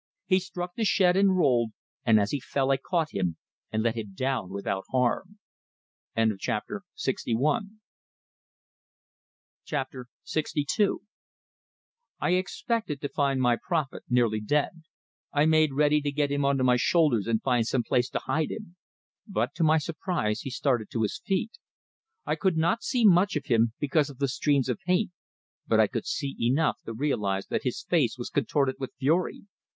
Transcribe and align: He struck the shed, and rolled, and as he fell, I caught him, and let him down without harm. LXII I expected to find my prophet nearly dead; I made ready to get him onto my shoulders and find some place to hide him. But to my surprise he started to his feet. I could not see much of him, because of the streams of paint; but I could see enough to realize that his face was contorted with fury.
He 0.25 0.39
struck 0.39 0.73
the 0.73 0.83
shed, 0.83 1.15
and 1.15 1.37
rolled, 1.37 1.73
and 2.03 2.19
as 2.19 2.31
he 2.31 2.39
fell, 2.39 2.71
I 2.71 2.77
caught 2.77 3.13
him, 3.13 3.37
and 3.71 3.83
let 3.83 3.93
him 3.93 4.15
down 4.15 4.49
without 4.49 4.85
harm. 4.89 5.37
LXII 6.17 6.39
I 12.19 12.29
expected 12.31 13.01
to 13.01 13.09
find 13.09 13.39
my 13.39 13.57
prophet 13.61 14.03
nearly 14.09 14.41
dead; 14.41 14.71
I 15.31 15.45
made 15.45 15.71
ready 15.73 16.01
to 16.01 16.11
get 16.11 16.31
him 16.31 16.45
onto 16.45 16.63
my 16.63 16.77
shoulders 16.77 17.27
and 17.27 17.39
find 17.43 17.67
some 17.67 17.83
place 17.83 18.09
to 18.09 18.19
hide 18.25 18.49
him. 18.49 18.77
But 19.27 19.53
to 19.53 19.63
my 19.63 19.77
surprise 19.77 20.41
he 20.41 20.49
started 20.49 20.89
to 20.89 21.03
his 21.03 21.21
feet. 21.23 21.59
I 22.25 22.35
could 22.35 22.57
not 22.57 22.81
see 22.81 23.05
much 23.05 23.35
of 23.35 23.45
him, 23.45 23.73
because 23.79 24.09
of 24.09 24.17
the 24.17 24.27
streams 24.27 24.67
of 24.67 24.79
paint; 24.79 25.11
but 25.67 25.79
I 25.79 25.85
could 25.85 26.07
see 26.07 26.35
enough 26.41 26.81
to 26.87 26.93
realize 26.93 27.45
that 27.49 27.61
his 27.65 27.83
face 27.83 28.17
was 28.17 28.31
contorted 28.31 28.77
with 28.79 28.95
fury. 28.97 29.43